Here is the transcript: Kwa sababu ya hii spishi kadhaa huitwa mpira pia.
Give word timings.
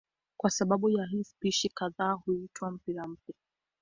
Kwa 0.37 0.49
sababu 0.49 0.89
ya 0.89 1.05
hii 1.05 1.23
spishi 1.23 1.69
kadhaa 1.69 2.11
huitwa 2.13 2.71
mpira 2.71 3.07
pia. 3.25 3.35